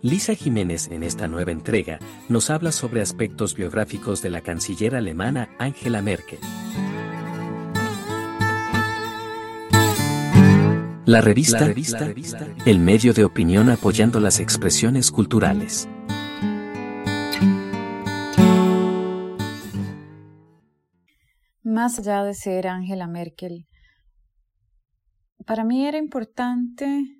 [0.00, 1.98] Lisa Jiménez en esta nueva entrega
[2.28, 6.38] nos habla sobre aspectos biográficos de la canciller alemana Angela Merkel.
[11.04, 11.74] La revista,
[12.64, 15.88] el medio de opinión apoyando las expresiones culturales.
[21.64, 23.66] Más allá de ser Angela Merkel,
[25.44, 27.16] para mí era importante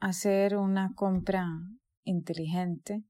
[0.00, 1.46] hacer una compra
[2.08, 3.04] inteligente,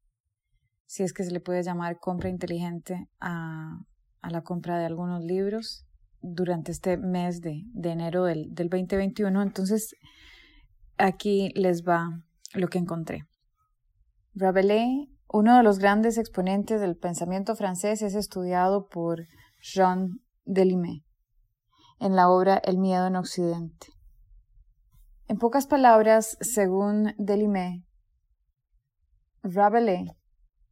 [0.87, 3.79] si es que se le puede llamar compra inteligente a,
[4.23, 5.87] la compra de algunos libros
[6.21, 9.43] durante este mes de, enero del, del 2021.
[9.43, 9.95] Entonces,
[10.99, 12.23] aquí les va
[12.55, 13.25] lo que encontré.
[14.35, 19.27] Rabelais, uno de los grandes exponentes del pensamiento francés, es estudiado por
[19.61, 21.05] Jean Delimé
[22.01, 23.89] en la obra El miedo en Occidente.
[25.27, 27.85] En pocas palabras, según Delimé,
[29.55, 30.11] Rabelais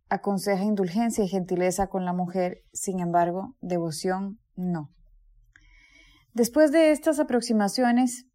[0.09, 4.93] aconseja indulgencia y gentileza con la mujer, sin embargo, devoción no.
[6.33, 8.27] Después de estas aproximaciones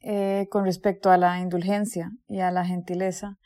[0.00, 3.38] eh, con respecto a la indulgencia y a la gentileza,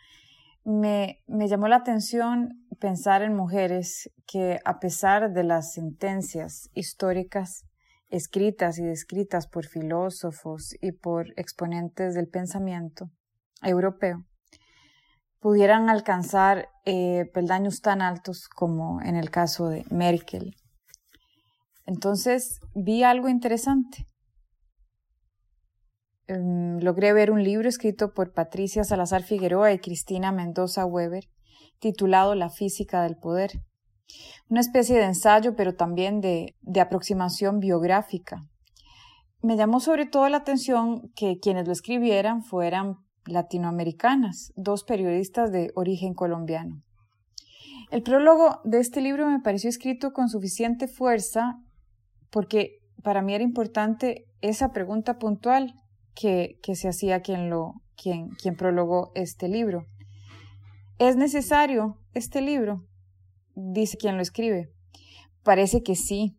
[0.64, 7.64] me, me llamó la atención pensar en mujeres que, a pesar de las sentencias históricas
[8.08, 13.10] escritas y descritas por filósofos y por exponentes del pensamiento
[13.62, 14.24] europeo,
[15.46, 20.56] pudieran alcanzar eh, peldaños tan altos como en el caso de Merkel.
[21.84, 24.08] Entonces vi algo interesante.
[26.26, 31.28] Em, logré ver un libro escrito por Patricia Salazar Figueroa y Cristina Mendoza Weber,
[31.78, 33.52] titulado La física del poder.
[34.48, 38.42] Una especie de ensayo, pero también de aproximación biográfica.
[39.42, 45.70] Me llamó sobre todo la atención que quienes lo escribieran fueran latinoamericanas, dos periodistas de
[45.74, 46.82] origen colombiano.
[47.90, 51.58] El prólogo de este libro me pareció escrito con suficiente fuerza
[52.30, 55.74] porque para mí era importante esa pregunta puntual
[56.14, 59.86] que, se hacía quien, lo, quien, quien prologó este libro.
[60.98, 62.86] ¿Es necesario este libro?
[63.54, 64.70] Dice quien lo escribe.
[65.42, 66.36] Parece que sí.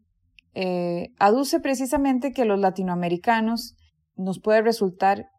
[0.53, 3.75] Eh, aduce precisamente que los latinoamericanos
[4.15, 5.29] nos puede resultar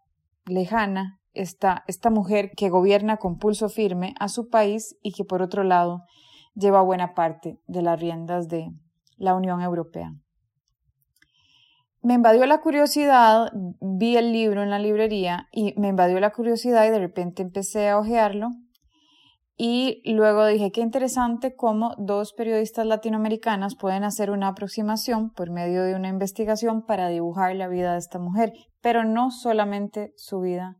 [0.47, 5.43] lejana esta, esta mujer que gobierna con pulso firme a su país y que por
[5.43, 6.05] otro lado
[6.55, 8.71] lleva buena parte de las riendas de
[9.17, 10.13] la Unión Europea.
[12.01, 13.51] Me invadió la curiosidad,
[13.81, 17.89] vi el libro en la librería y me invadió la curiosidad y de repente empecé
[17.89, 18.51] a hojearlo
[19.61, 25.83] y luego dije qué interesante cómo dos periodistas latinoamericanas pueden hacer una aproximación por medio
[25.83, 30.77] de una investigación para dibujar la vida de esta mujer, pero no solamente su vida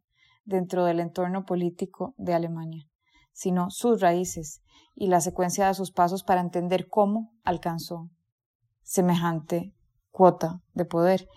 [0.49, 2.89] dentro del entorno político de Alemania,
[3.33, 4.63] sino sus raíces
[4.95, 8.09] y la secuencia de sus pasos para entender cómo alcanzó
[8.83, 9.75] semejante
[10.11, 11.29] cuota de poder.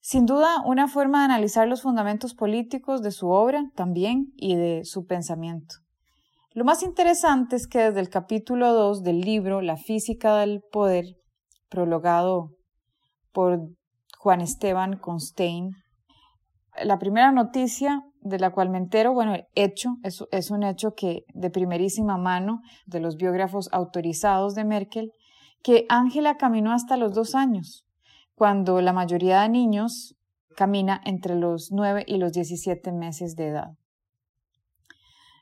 [0.00, 4.84] Sin duda, una forma de analizar los fundamentos políticos de su obra también y de
[4.84, 5.76] su pensamiento.
[6.52, 11.04] Lo más interesante es que desde el capítulo 2 del libro La física del poder,
[11.68, 12.50] prologado
[13.32, 13.60] por
[14.18, 15.70] Juan Esteban Constein,
[16.82, 21.24] la primera noticia de la cual me entero, bueno, hecho, es, es un hecho que
[21.34, 25.12] de primerísima mano de los biógrafos autorizados de Merkel,
[25.62, 27.86] que Ángela caminó hasta los dos años,
[28.34, 30.16] cuando la mayoría de niños
[30.56, 33.70] camina entre los nueve y los diecisiete meses de edad.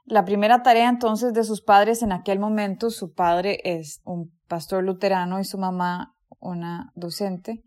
[0.07, 4.85] La primera tarea entonces de sus padres en aquel momento, su padre es un pastor
[4.85, 7.65] luterano y su mamá una docente,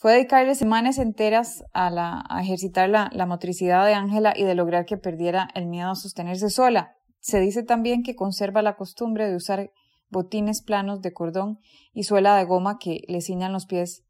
[0.00, 4.96] fue dedicarle semanas enteras a, ejercitar la, la motricidad de Ángela y de lograr que
[4.96, 6.96] perdiera el miedo a sostenerse sola.
[7.18, 9.70] Se dice también que conserva la costumbre de usar
[10.08, 11.58] botines planos de cordón
[11.92, 14.02] y suela de goma que le ciñan los pies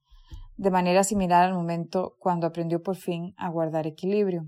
[0.57, 4.47] de manera similar al momento cuando aprendió por fin a guardar equilibrio.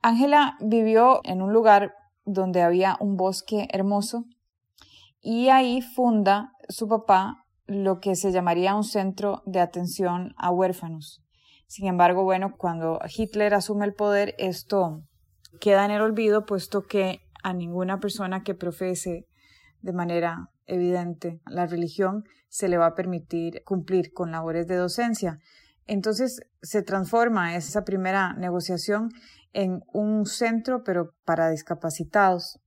[0.00, 1.92] Ángela vivió en un lugar
[2.24, 4.24] donde había un bosque hermoso
[5.20, 11.22] y ahí funda su papá lo que se llamaría un centro de atención a huérfanos.
[11.66, 15.02] Sin embargo, bueno, cuando Hitler asume el poder, esto
[15.60, 19.26] queda en el olvido, puesto que a ninguna persona que profese
[19.82, 25.38] de manera evidente la religión se le va a permitir cumplir con labores de docencia.
[25.86, 29.10] Entonces se transforma esa primera negociación
[29.52, 32.60] en un centro, pero para discapacitados.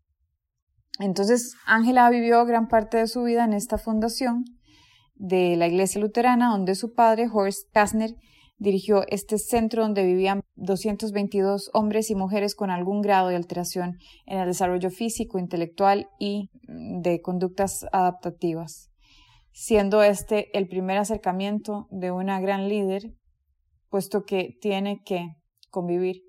[0.99, 4.45] Entonces Ángela vivió gran parte de su vida en esta fundación
[5.21, 8.15] de la iglesia luterana, donde su padre, Horst Kastner,
[8.57, 14.39] dirigió este centro donde vivían 222 hombres y mujeres con algún grado de alteración en
[14.39, 18.89] el desarrollo físico, intelectual y mm, de conductas adaptativas,
[19.51, 23.13] siendo este el primer acercamiento de una gran líder,
[23.89, 25.27] puesto que tiene que
[25.69, 26.23] convivir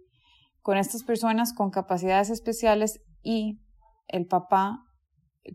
[0.60, 3.58] con estas personas con capacidades especiales y
[4.08, 4.84] el papá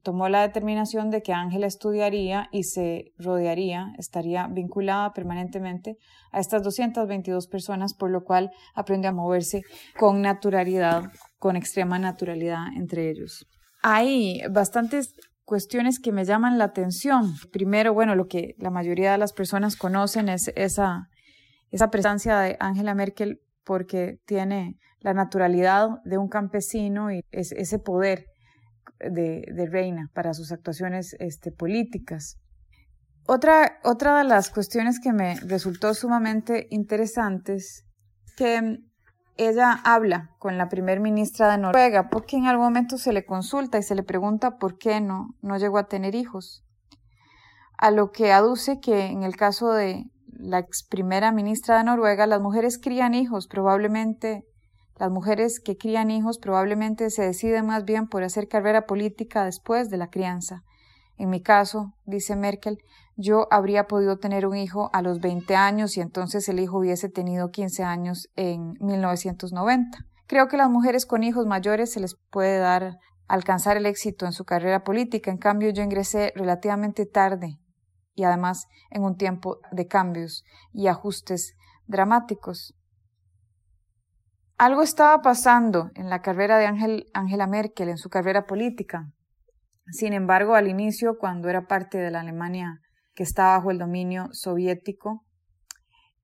[0.03, 5.97] tomó la determinación de que Ángela estudiaría y se rodearía, estaría vinculada permanentemente
[6.31, 9.61] a estas 222 personas, por lo cual aprendió a moverse
[9.97, 11.03] con naturalidad,
[11.39, 13.47] con extrema naturalidad entre ellos.
[13.81, 15.13] Hay bastantes
[15.45, 17.33] cuestiones que me llaman la atención.
[17.51, 21.07] Primero, bueno, lo que la mayoría de las personas conocen es esa,
[21.71, 28.25] esa presencia de Angela Merkel porque tiene la naturalidad de un campesino y ese poder
[28.99, 32.37] de, Reina para sus actuaciones este, políticas.
[33.25, 37.85] Otra, otra de las cuestiones que me resultó sumamente interesantes
[38.37, 38.79] que
[39.35, 43.77] ella habla con la primer ministra de Noruega, porque en algún momento se le consulta
[43.77, 46.63] y se le pregunta por qué no, no llegó a tener hijos.
[47.77, 52.27] A lo que aduce que en el caso de la ex primera ministra de Noruega,
[52.27, 54.46] las mujeres crían hijos probablemente
[54.99, 59.89] las mujeres que crían hijos probablemente se deciden más bien por hacer carrera política después
[59.89, 60.63] de la crianza.
[61.17, 62.79] En mi caso, dice Merkel,
[63.15, 67.09] yo habría podido tener un hijo a los 20 años y entonces el hijo hubiese
[67.09, 70.05] tenido 15 años en 1990.
[70.27, 72.97] Creo que las mujeres con hijos mayores se les puede dar
[73.27, 75.31] alcanzar el éxito en su carrera política.
[75.31, 77.59] En cambio, yo ingresé relativamente tarde
[78.15, 81.55] y además en un tiempo de cambios y ajustes
[81.87, 82.75] dramáticos.
[84.57, 89.11] Algo estaba pasando en la carrera de Angela Merkel, en su carrera política.
[89.91, 92.81] Sin embargo, al inicio, cuando era parte de la Alemania
[93.13, 95.23] que estaba bajo el dominio soviético,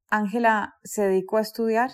[0.10, 1.92] Angela se dedicó a estudiar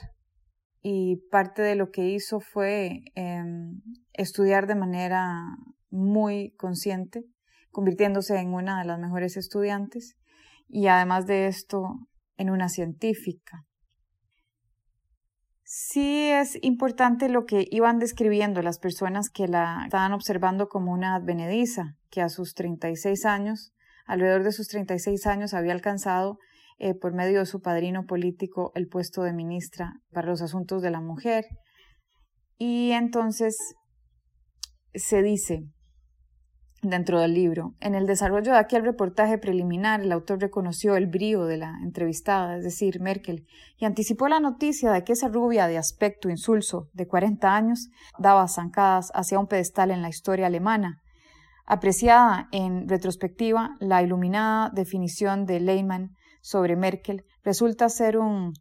[0.82, 3.82] y parte de lo que hizo fue em,
[4.14, 5.42] estudiar de manera
[5.90, 7.26] muy consciente,
[7.70, 10.16] convirtiéndose en una de las mejores estudiantes
[10.70, 12.08] y además de esto
[12.38, 13.66] en una científica.
[15.72, 21.14] Sí es importante lo que iban describiendo las personas que la estaban observando como una
[21.14, 23.72] advenediza, que a sus 36 años,
[24.08, 26.40] alrededor de sus 36 años, había alcanzado
[26.80, 30.90] eh, por medio de su padrino político el puesto de ministra para los asuntos de
[30.90, 31.46] la mujer.
[32.58, 33.56] Y entonces
[34.96, 35.68] se dice,
[36.82, 37.76] dentro del libro.
[37.80, 42.58] En el desarrollo de aquel reportaje preliminar, el autor reconoció el brío de la entrevistada,
[42.58, 43.46] es decir, Merkel,
[43.78, 48.48] y anticipó la noticia de que esa rubia de aspecto insulso de 40 años daba
[48.48, 51.02] zancadas hacia un pedestal en la historia alemana.
[51.66, 58.54] Apreciada en retrospectiva, la iluminada definición de Lehmann sobre Merkel resulta ser un,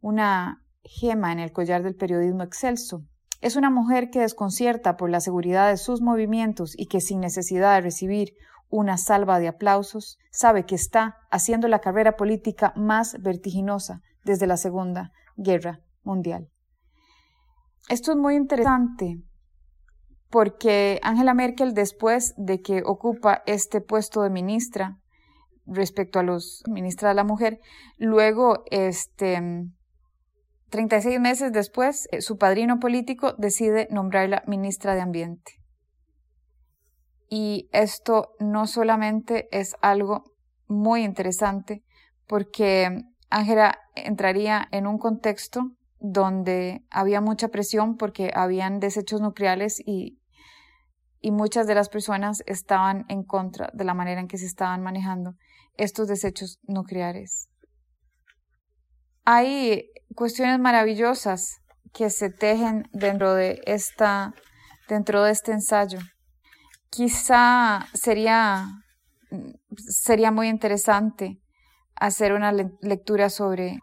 [0.00, 3.02] una gema en el collar del periodismo excelso.
[3.40, 7.74] Es una mujer que desconcierta por la seguridad de sus movimientos y que sin necesidad
[7.74, 8.34] de recibir
[8.68, 14.56] una salva de aplausos, sabe que está haciendo la carrera política más vertiginosa desde la
[14.56, 16.48] Segunda Guerra Mundial.
[17.88, 19.22] Esto es muy interesante
[20.30, 24.98] porque Angela Merkel, después de que ocupa este puesto de ministra
[25.66, 27.60] respecto a los ministra de la mujer,
[27.96, 29.68] luego este,
[30.76, 35.52] 36 meses después, eh, su padrino político decide nombrarla ministra de Ambiente.
[37.30, 40.34] Y esto no solamente es algo
[40.66, 41.82] muy interesante,
[42.26, 50.20] porque Ángela entraría en un contexto donde había mucha presión porque habían desechos nucleares y,
[51.22, 54.82] y muchas de las personas estaban en contra de la manera en que se estaban
[54.82, 55.36] manejando
[55.78, 57.48] estos desechos nucleares.
[59.28, 61.58] Hay cuestiones maravillosas
[61.92, 64.32] que se tejen dentro de esta
[64.88, 65.98] dentro de este ensayo.
[66.90, 68.68] Quizá sería
[69.76, 71.40] sería muy interesante
[71.96, 73.80] hacer una lectura sobre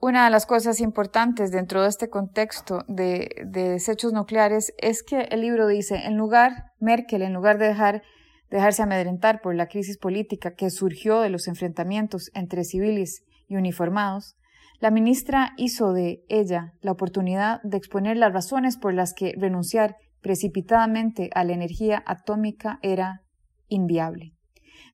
[0.00, 5.20] una de las cosas importantes dentro de este contexto de, de, desechos nucleares es que
[5.30, 8.02] el libro dice, en lugar, Merkel, en lugar de dejar,
[8.50, 14.36] dejarse amedrentar por la crisis política que surgió de los enfrentamientos entre civiles y uniformados,
[14.80, 19.96] la ministra hizo de ella la oportunidad de exponer las razones por las que renunciar
[20.20, 23.22] precipitadamente a la energía atómica era
[23.68, 24.32] inviable.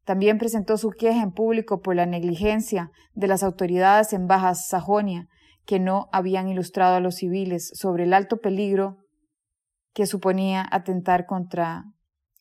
[0.05, 5.29] También presentó su queja en público por la negligencia de las autoridades en Baja Sajonia,
[5.67, 8.99] que no habían ilustrado a los civiles sobre el alto peligro
[9.93, 11.85] que suponía atentar contra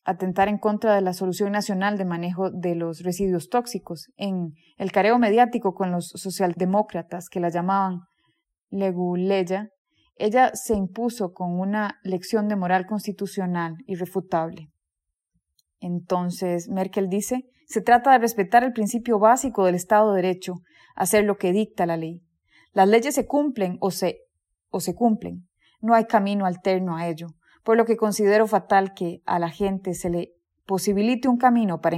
[0.04, 4.92] atentar en contra de la solución nacional de manejo de los residuos tóxicos, en el
[4.92, 8.00] careo mediático con los socialdemócratas que la llamaban
[8.70, 9.68] leguleya,
[10.16, 14.68] ella se impuso con una lección de moral constitucional irrefutable.
[15.80, 20.56] Entonces, Merkel dice, se trata de respetar el principio básico del Estado de Derecho,
[20.94, 22.20] hacer lo que dicta la ley.
[22.72, 24.18] Las leyes se cumplen o se,
[24.68, 25.48] o se cumplen.
[25.80, 27.28] No hay camino alterno a ello,
[27.62, 30.32] por lo que considero fatal que a la gente se le
[30.66, 31.96] posibilite un camino para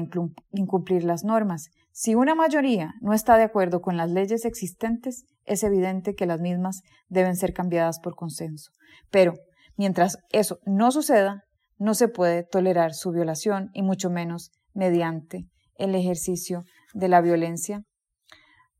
[0.50, 1.70] incumplir las normas.
[1.90, 6.40] Si una mayoría no está de acuerdo con las leyes existentes, es evidente que las
[6.40, 8.70] mismas deben ser cambiadas por consenso.
[9.10, 9.34] Pero,
[9.76, 11.44] mientras eso no suceda,
[11.76, 16.64] no se puede tolerar su violación y mucho menos mediante el ejercicio
[16.94, 17.84] de la violencia.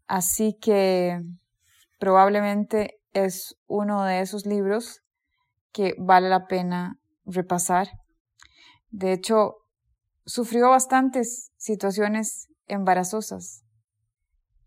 [0.07, 1.21] Así que
[1.99, 5.03] probablemente es uno de esos libros
[5.73, 7.89] que vale la pena repasar.
[8.91, 9.57] De hecho,
[10.25, 13.65] sufrió bastantes situaciones embarazosas.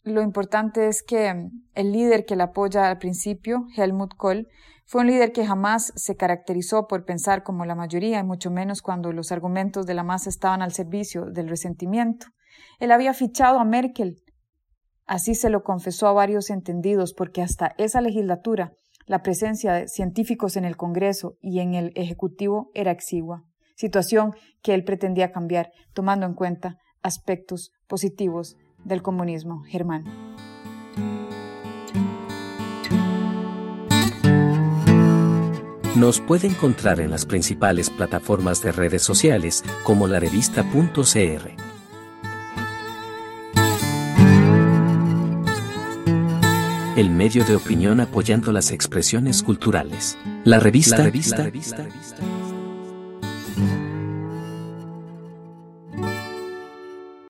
[0.04, 4.48] Lo importante es que el líder que la apoya al principio, Helmut Kohl,
[4.86, 8.84] fue un líder que jamás se caracterizó por pensar como la mayoría, y mucho menos
[8.84, 12.28] cuando los argumentos de la masa estaban al servicio del resentimiento.
[12.80, 14.22] Él había fichado a Merkel.
[15.08, 18.74] Así se lo confesó a varios entendidos, porque hasta esa legislatura
[19.06, 23.44] la presencia de científicos en el Congreso y en el Ejecutivo era exigua,
[23.76, 30.12] situación que él pretendía cambiar, tomando en cuenta aspectos positivos del comunismo germano.
[35.96, 41.65] Nos puede encontrar en las principales plataformas de redes sociales como la revista.cr.
[46.96, 50.18] El medio de opinión apoyando las expresiones culturales.
[50.46, 51.50] La revista, la revista,